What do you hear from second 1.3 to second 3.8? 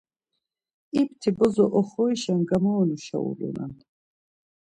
bozo oxorişen gamaonuşa ulunan.